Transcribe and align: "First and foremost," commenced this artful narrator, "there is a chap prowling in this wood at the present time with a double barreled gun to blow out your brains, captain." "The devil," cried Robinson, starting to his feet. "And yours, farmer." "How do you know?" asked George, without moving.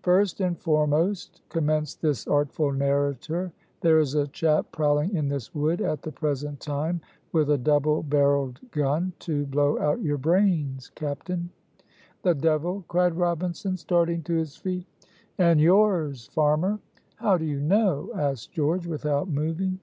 "First 0.00 0.40
and 0.40 0.58
foremost," 0.58 1.42
commenced 1.50 2.00
this 2.00 2.26
artful 2.26 2.72
narrator, 2.72 3.52
"there 3.82 3.98
is 3.98 4.14
a 4.14 4.26
chap 4.28 4.64
prowling 4.72 5.14
in 5.14 5.28
this 5.28 5.54
wood 5.54 5.82
at 5.82 6.00
the 6.00 6.10
present 6.10 6.58
time 6.58 7.02
with 7.34 7.50
a 7.50 7.58
double 7.58 8.02
barreled 8.02 8.60
gun 8.70 9.12
to 9.18 9.44
blow 9.44 9.78
out 9.78 10.00
your 10.00 10.16
brains, 10.16 10.90
captain." 10.94 11.50
"The 12.22 12.32
devil," 12.34 12.86
cried 12.88 13.14
Robinson, 13.16 13.76
starting 13.76 14.22
to 14.22 14.32
his 14.32 14.56
feet. 14.56 14.86
"And 15.36 15.60
yours, 15.60 16.28
farmer." 16.28 16.78
"How 17.16 17.36
do 17.36 17.44
you 17.44 17.60
know?" 17.60 18.08
asked 18.14 18.52
George, 18.52 18.86
without 18.86 19.28
moving. 19.28 19.80